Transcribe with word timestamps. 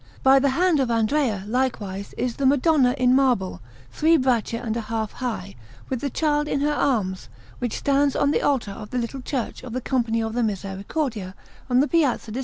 By 0.23 0.39
the 0.39 0.49
hand 0.49 0.79
of 0.79 0.89
Andrea, 0.89 1.43
likewise, 1.47 2.13
is 2.17 2.37
the 2.37 2.45
Madonna 2.47 2.95
in 2.97 3.13
marble, 3.13 3.61
three 3.91 4.17
braccia 4.17 4.57
and 4.59 4.75
a 4.75 4.81
half 4.81 5.11
high, 5.11 5.53
with 5.89 6.01
the 6.01 6.09
Child 6.09 6.47
in 6.47 6.61
her 6.61 6.73
arms, 6.73 7.29
which 7.59 7.77
stands 7.77 8.15
on 8.15 8.31
the 8.31 8.41
altar 8.41 8.71
of 8.71 8.89
the 8.89 8.97
little 8.97 9.21
Church 9.21 9.61
of 9.61 9.73
the 9.73 9.79
Company 9.89 10.23
of 10.23 10.33
the 10.33 10.41
Misericordia, 10.41 11.35
on 11.69 11.81
the 11.81 11.87
Piazza 11.87 12.31
di 12.31 12.39
S. 12.39 12.39